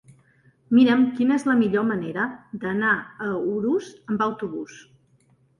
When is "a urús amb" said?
3.27-4.29